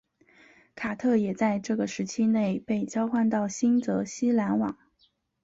[0.75, 4.75] 卡特也在这个时期内被交换到新泽西篮网。